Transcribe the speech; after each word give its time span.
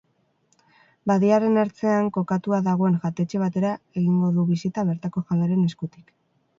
Badiaren 1.11 1.59
ertzean 1.65 2.09
kokatua 2.17 2.63
dagoen 2.71 2.99
jatetxe 3.05 3.45
batera 3.45 3.77
egingo 4.03 4.35
du 4.41 4.51
bisita 4.53 4.91
bertako 4.93 5.29
jabearen 5.31 5.67
eskutik. 5.73 6.15